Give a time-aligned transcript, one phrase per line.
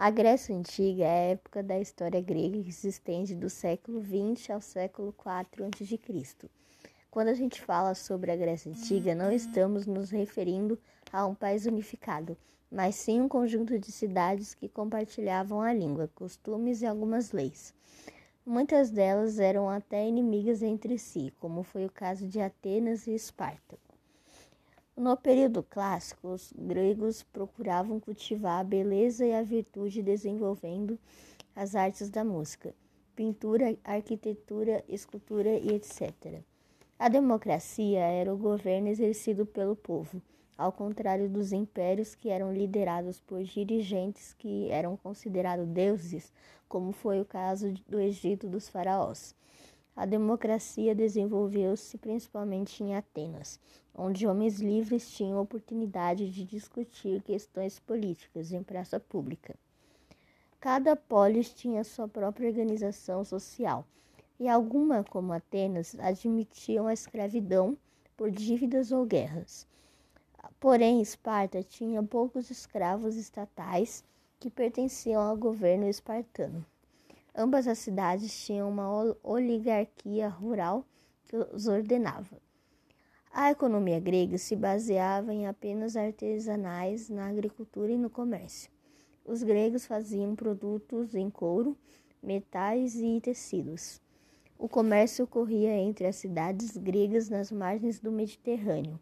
[0.00, 4.50] A Grécia Antiga é a época da história grega que se estende do século XX
[4.50, 6.48] ao século IV a.C.
[7.10, 10.78] Quando a gente fala sobre a Grécia Antiga, não estamos nos referindo
[11.12, 12.36] a um país unificado,
[12.70, 17.74] mas sim um conjunto de cidades que compartilhavam a língua, costumes e algumas leis.
[18.46, 23.76] Muitas delas eram até inimigas entre si, como foi o caso de Atenas e Esparta.
[24.98, 30.98] No período clássico, os gregos procuravam cultivar a beleza e a virtude desenvolvendo
[31.54, 32.74] as artes da música,
[33.14, 36.42] pintura, arquitetura, escultura e etc.
[36.98, 40.20] A democracia era o governo exercido pelo povo,
[40.56, 46.32] ao contrário dos impérios que eram liderados por dirigentes que eram considerados deuses,
[46.68, 49.32] como foi o caso do Egito dos faraós.
[49.98, 53.58] A democracia desenvolveu-se principalmente em Atenas,
[53.92, 59.56] onde homens livres tinham oportunidade de discutir questões políticas em praça pública.
[60.60, 63.84] Cada polis tinha sua própria organização social,
[64.38, 67.76] e alguma, como Atenas, admitiam a escravidão
[68.16, 69.66] por dívidas ou guerras.
[70.60, 74.04] Porém, Esparta tinha poucos escravos estatais
[74.38, 76.64] que pertenciam ao governo espartano.
[77.34, 80.84] Ambas as cidades tinham uma oligarquia rural
[81.26, 82.40] que os ordenava.
[83.30, 88.70] A economia grega se baseava em apenas artesanais na agricultura e no comércio.
[89.24, 91.76] Os gregos faziam produtos em couro,
[92.22, 94.00] metais e tecidos.
[94.58, 98.98] O comércio ocorria entre as cidades gregas nas margens do Mediterrâneo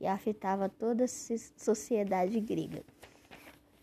[0.00, 2.82] e afetava toda a sociedade grega.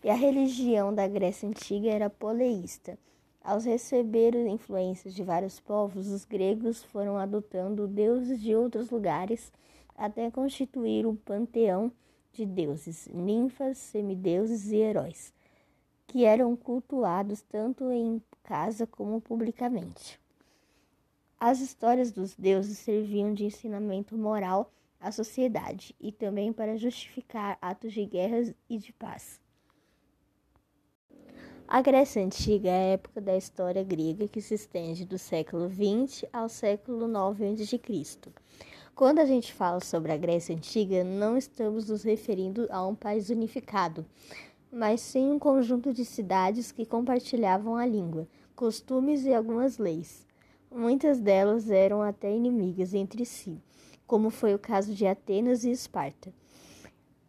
[0.02, 2.98] E a religião da Grécia Antiga era poleísta
[3.44, 9.52] ao receber influências de vários povos, os gregos foram adotando deuses de outros lugares
[9.94, 11.92] até constituir um panteão
[12.32, 15.32] de deuses, ninfas, semideuses e heróis,
[16.06, 20.18] que eram cultuados tanto em casa como publicamente.
[21.38, 27.92] As histórias dos deuses serviam de ensinamento moral à sociedade e também para justificar atos
[27.92, 29.43] de guerra e de paz.
[31.66, 36.26] A Grécia Antiga é a época da história grega que se estende do século XX
[36.30, 38.32] ao século IX a.C.
[38.94, 43.30] Quando a gente fala sobre a Grécia Antiga, não estamos nos referindo a um país
[43.30, 44.04] unificado,
[44.70, 50.26] mas sim um conjunto de cidades que compartilhavam a língua, costumes e algumas leis.
[50.70, 53.58] Muitas delas eram até inimigas entre si,
[54.06, 56.30] como foi o caso de Atenas e Esparta.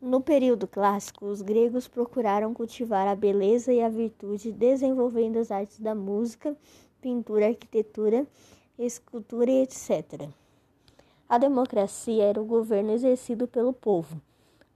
[0.02, 5.80] No período clássico, os gregos procuraram cultivar a beleza e a virtude, desenvolvendo as artes
[5.80, 6.56] da música,
[7.02, 8.28] pintura, arquitetura,
[8.78, 10.30] escultura e etc.
[11.30, 14.22] A democracia era o governo exercido pelo povo,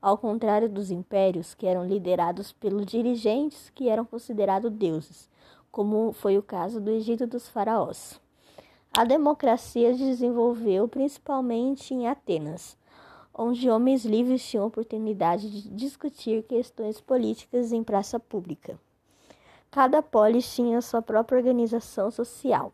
[0.02, 5.30] ao contrário dos impérios, que eram liderados pelos dirigentes que eram considerados deuses,
[5.70, 8.20] como foi o caso do Egito dos faraós.
[8.98, 12.79] A democracia desenvolveu principalmente em Atenas
[13.42, 18.78] onde homens livres tinham oportunidade de discutir questões políticas em praça pública.
[19.72, 22.74] Cada polis tinha sua própria organização social,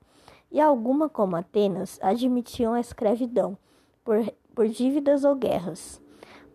[0.52, 3.56] e alguma, como Atenas, admitiam a escravidão
[4.04, 4.18] por,
[4.56, 6.02] por dívidas ou guerras.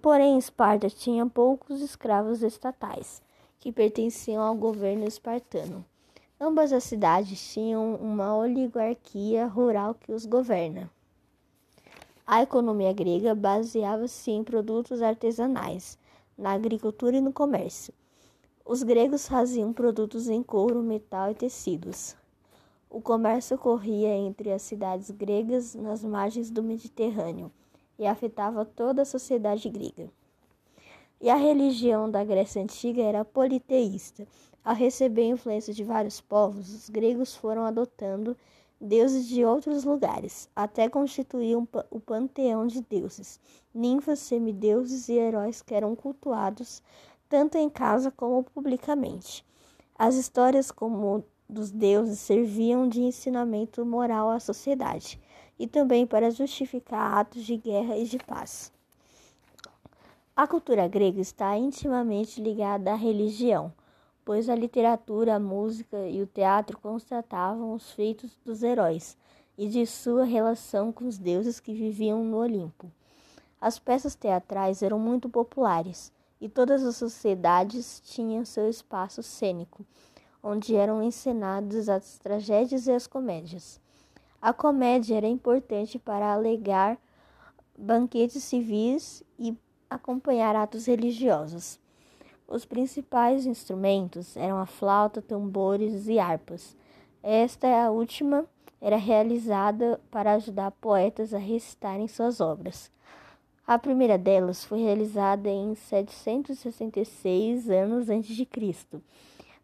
[0.03, 3.23] Porém, Esparta tinha poucos escravos estatais,
[3.61, 5.85] que pertenciam ao governo espartano.
[6.41, 10.91] Ambas as cidades tinham uma oligarquia rural que os governa.
[12.33, 15.99] A economia grega baseava-se em produtos artesanais,
[16.39, 17.93] na agricultura e no comércio.
[18.65, 22.15] Os gregos faziam produtos em couro, metal e tecidos.
[22.89, 27.51] O comércio ocorria entre as cidades gregas nas margens do Mediterrâneo
[27.99, 30.09] e afetava toda a sociedade grega.
[31.21, 34.25] E a religião da Grécia Antiga era politeísta.
[34.65, 38.37] Ao receber influência de vários povos, os gregos foram adotando
[38.81, 43.39] deuses de outros lugares, até constituir um, o panteão de deuses,
[43.75, 46.83] ninfas, semideuses e heróis que eram cultuados
[47.29, 49.45] tanto em casa como publicamente.
[49.97, 55.21] As histórias como dos deuses serviam de ensinamento moral à sociedade
[55.59, 58.73] e também para justificar atos de guerra e de paz.
[60.35, 63.73] A cultura grega está intimamente ligada à religião
[64.31, 69.19] pois a literatura, a música e o teatro constatavam os feitos dos heróis
[69.59, 72.89] e de sua relação com os deuses que viviam no Olimpo.
[73.61, 79.85] As peças teatrais eram muito populares e todas as sociedades tinham seu espaço cênico,
[80.41, 83.81] onde eram encenadas as tragédias e as comédias.
[84.41, 86.97] A comédia era importante para alegar
[87.77, 89.59] banquetes civis e
[89.91, 91.80] acompanhar atos religiosos.
[92.51, 96.77] Os principais instrumentos eram a flauta, tambores e harpas.
[97.23, 98.45] Esta é a última
[98.81, 102.91] era realizada para ajudar poetas a recitarem suas obras.
[103.65, 109.01] A primeira delas foi realizada em 766 anos antes de Cristo,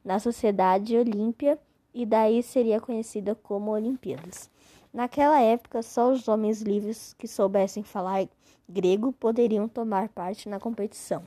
[0.04, 1.58] na Sociedade Olímpia,
[1.92, 4.48] e daí seria conhecida como Olimpíadas.
[4.94, 8.28] Naquela época, só os homens livres que soubessem falar
[8.68, 11.24] grego poderiam tomar parte na competição.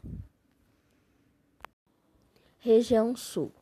[2.61, 3.53] Região Sul.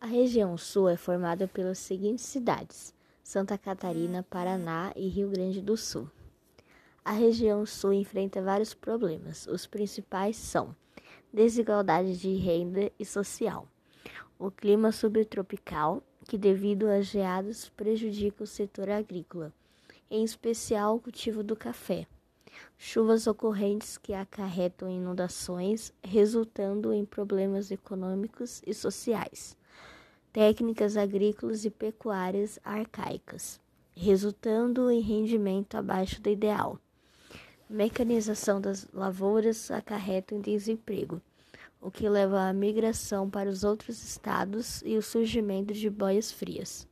[0.00, 5.76] A região Sul é formada pelas seguintes cidades: Santa Catarina, Paraná e Rio Grande do
[5.76, 6.10] Sul.
[7.04, 9.46] A região Sul enfrenta vários problemas.
[9.46, 10.74] Os principais são
[11.30, 13.68] desigualdade de renda e social,
[14.38, 19.52] o clima subtropical, que devido às geadas prejudica o setor agrícola,
[20.10, 22.06] em especial o cultivo do café
[22.78, 29.56] chuvas ocorrentes que acarretam inundações, resultando em problemas econômicos e sociais,
[30.32, 33.60] técnicas agrícolas e pecuárias arcaicas,
[33.92, 36.78] resultando em rendimento abaixo do ideal.
[37.68, 41.20] Mecanização das lavouras acarreta em desemprego,
[41.80, 46.86] o que leva à migração para os outros estados e o surgimento de boias frias.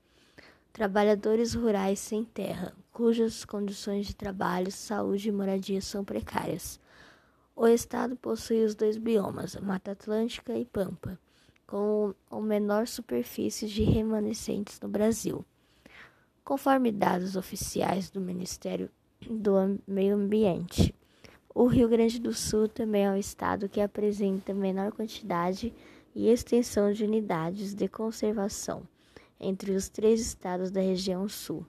[0.73, 6.81] Trabalhadores rurais sem terra, cujas condições de trabalho, saúde e moradia são precárias.
[7.55, 11.17] O estado possui os dois biomas, Mata Atlântica e Pampa,
[11.65, 15.45] com a menor superfície de remanescentes no Brasil.
[16.45, 18.91] Conforme dados oficiais do Ministério
[19.31, 20.93] do Meio Ambiente,
[21.55, 25.73] o Rio Grande do Sul também é o estado que apresenta menor quantidade
[26.17, 28.83] e extensão de unidades de conservação
[29.39, 31.65] entre os três estados da região sul.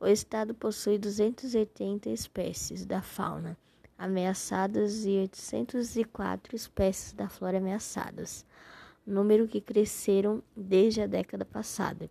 [0.00, 3.56] O estado possui 280 espécies da fauna
[3.98, 8.46] ameaçadas e 804 espécies da flora ameaçadas,
[9.04, 12.08] número que cresceram desde a década passada.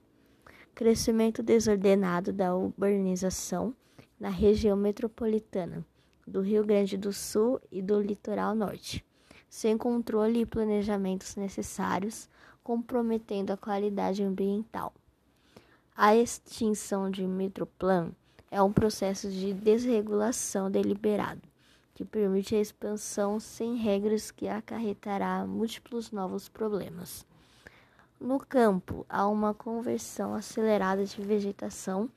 [0.75, 3.73] Crescimento desordenado da urbanização
[4.19, 5.85] na região metropolitana
[6.27, 9.03] do Rio Grande do Sul e do litoral norte,
[9.49, 12.29] sem controle e planejamentos necessários
[12.61, 14.93] comprometendo a qualidade ambiental.
[15.99, 18.11] A extinção de Metroplan
[18.51, 21.41] é um processo de desregulação deliberado,
[21.95, 27.25] que permite a expansão sem regras que acarretará múltiplos novos problemas.
[28.21, 32.07] No campo, há uma conversão acelerada de vegetação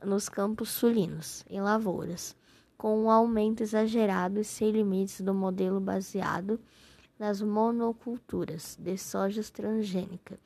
[0.00, 2.36] nos campos sulinos, em lavouras,
[2.78, 6.60] com um aumento exagerado e sem limites do modelo baseado
[7.18, 10.38] nas monoculturas de soja transgênica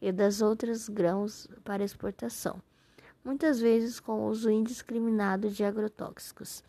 [0.00, 2.62] e das outras grãos para exportação,
[3.24, 6.62] muitas vezes com uso indiscriminado de agrotóxicos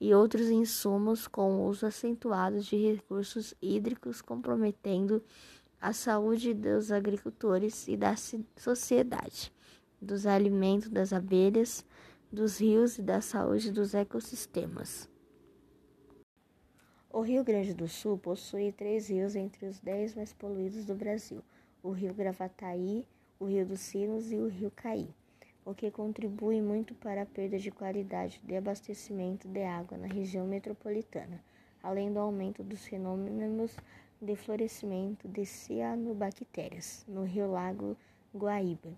[0.00, 5.22] e outros insumos com uso acentuado de recursos hídricos, comprometendo
[5.80, 8.14] a saúde dos agricultores e da
[8.56, 9.52] sociedade,
[10.00, 11.84] dos alimentos das abelhas,
[12.30, 15.08] dos rios e da saúde dos ecossistemas.
[17.10, 21.42] O Rio Grande do Sul possui três rios entre os dez mais poluídos do Brasil:
[21.82, 23.04] o Rio Gravataí,
[23.38, 25.08] o Rio dos Sinos e o Rio Caí,
[25.64, 30.46] o que contribui muito para a perda de qualidade de abastecimento de água na região
[30.46, 31.42] metropolitana,
[31.82, 33.76] além do aumento dos fenômenos
[34.20, 37.96] de florescimento de cianobactérias no Rio Lago
[38.34, 38.92] Guaíba.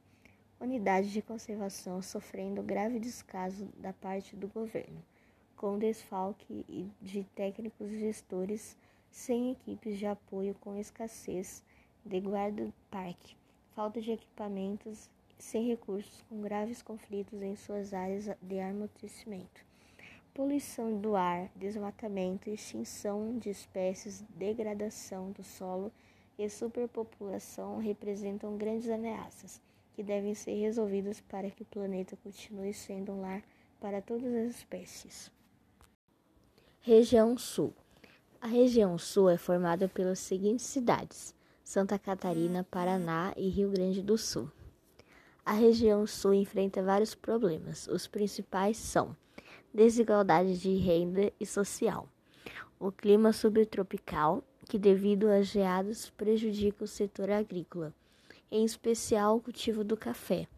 [0.58, 5.02] Unidade de conservação sofrendo grave descaso da parte do governo
[5.60, 8.78] com desfalque de técnicos e gestores,
[9.10, 11.62] sem equipes de apoio, com escassez
[12.04, 13.36] de guarda-parque,
[13.74, 19.64] falta de equipamentos, sem recursos, com graves conflitos em suas áreas de amortecimento.
[20.34, 25.92] Poluição do ar, desmatamento, extinção de espécies, degradação do solo
[26.38, 29.60] e superpopulação representam grandes ameaças
[29.94, 33.42] que devem ser resolvidas para que o planeta continue sendo um lar
[33.80, 35.30] para todas as espécies.
[36.80, 37.74] Região Sul.
[38.40, 44.18] A região Sul é formada pelas seguintes cidades: Santa Catarina, Paraná e Rio Grande do
[44.18, 44.50] Sul.
[45.44, 47.86] A região Sul enfrenta vários problemas.
[47.88, 49.16] Os principais são
[49.72, 52.08] desigualdade de renda e social,
[52.78, 57.94] o clima subtropical, que devido às geadas prejudica o setor agrícola,
[58.50, 60.48] em especial o cultivo do café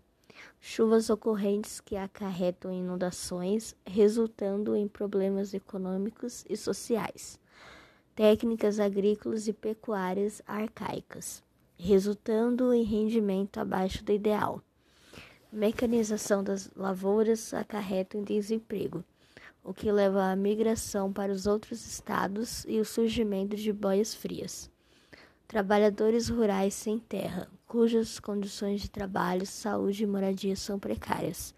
[0.60, 7.38] chuvas ocorrentes que acarretam inundações, resultando em problemas econômicos e sociais,
[8.14, 11.42] técnicas agrícolas e pecuárias arcaicas,
[11.78, 14.62] resultando em rendimento abaixo do ideal.
[15.50, 19.02] Mecanização das lavouras acarreta em desemprego,
[19.64, 24.70] o que leva à migração para os outros estados e o surgimento de boias frias.
[25.46, 31.54] trabalhadores rurais sem terra, cujas condições de trabalho, saúde e moradia são precárias.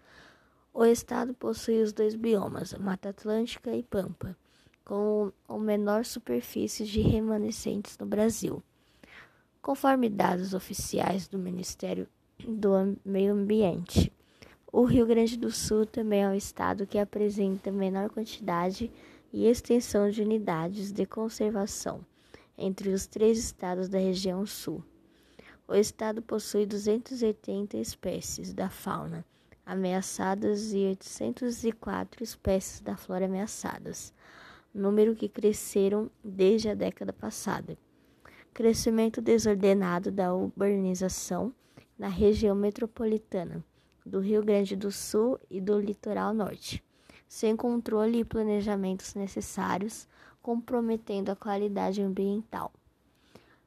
[0.73, 4.35] O estado possui os dois biomas, Mata Atlântica e Pampa,
[4.85, 8.63] com a menor superfície de remanescentes no Brasil.
[9.61, 12.07] Conforme dados oficiais do Ministério
[12.39, 14.13] do Meio Ambiente,
[14.71, 18.91] o Rio Grande do Sul também é o estado que apresenta menor quantidade
[19.33, 22.05] e extensão de unidades de conservação
[22.57, 24.83] entre os três estados da região sul.
[25.67, 29.25] O estado possui 280 espécies da fauna
[29.65, 34.13] ameaçadas e 804 espécies da flora ameaçadas,
[34.75, 37.77] número que cresceram desde a década passada.
[38.53, 41.53] Crescimento desordenado da urbanização
[41.97, 43.63] na região metropolitana
[44.05, 46.83] do Rio Grande do Sul e do litoral norte,
[47.27, 50.07] sem controle e planejamentos necessários
[50.41, 52.71] comprometendo a qualidade ambiental.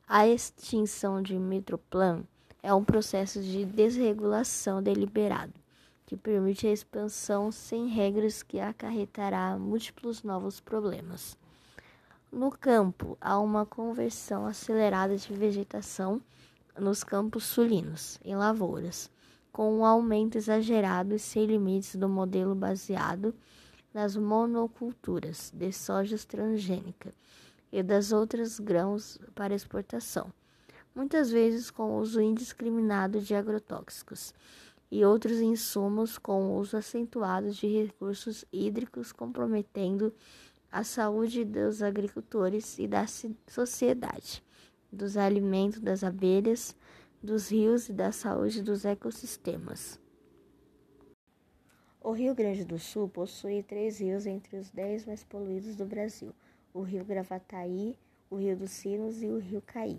[0.06, 2.22] A extinção de Metroplan
[2.62, 5.52] é um processo de desregulação deliberado,
[6.08, 11.36] que permite a expansão sem regras que acarretará múltiplos novos problemas.
[12.32, 16.18] No campo, há uma conversão acelerada de vegetação
[16.78, 19.10] nos campos sulinos, em lavouras,
[19.52, 23.34] com um aumento exagerado e sem limites do modelo baseado
[23.92, 27.12] nas monoculturas de soja transgênica
[27.70, 30.32] e das outras grãos para exportação,
[30.94, 34.32] muitas vezes com uso indiscriminado de agrotóxicos
[34.90, 40.12] e outros insumos com uso acentuado de recursos hídricos, comprometendo
[40.70, 43.06] a saúde dos agricultores e da
[43.46, 44.42] sociedade,
[44.92, 46.76] dos alimentos das abelhas,
[47.22, 50.00] dos rios e da saúde dos ecossistemas.
[52.00, 56.32] O Rio Grande do Sul possui três rios entre os dez mais poluídos do Brasil:
[56.72, 57.98] o Rio Gravataí,
[58.30, 59.98] o Rio dos Sinos e o Rio Caí,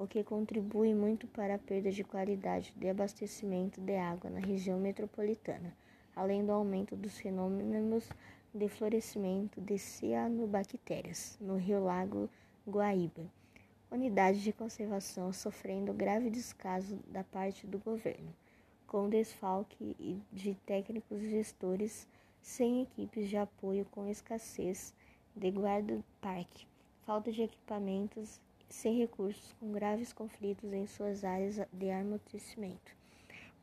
[0.00, 4.80] o que contribui muito para a perda de qualidade de abastecimento de água na região
[4.80, 5.76] metropolitana,
[6.16, 8.08] além do aumento dos fenômenos
[8.54, 12.30] de florescimento de cianobactérias no Rio Lago
[12.66, 13.30] Guaíba.
[13.90, 18.34] Unidade de conservação sofrendo grave descaso da parte do governo
[18.86, 22.08] com desfalque de técnicos gestores,
[22.42, 24.92] sem equipes de apoio, com escassez
[25.36, 26.66] de guarda-parque,
[27.06, 32.96] falta de equipamentos, sem recursos, com graves conflitos em suas áreas de amortecimento.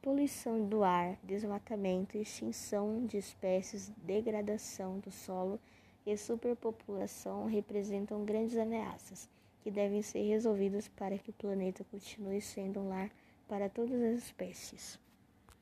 [0.01, 5.59] Poluição do ar, desmatamento, extinção de espécies, degradação do solo
[6.05, 9.29] e superpopulação representam grandes ameaças
[9.61, 13.09] que devem ser resolvidas para que o planeta continue sendo um lar
[13.47, 14.99] para todas as espécies.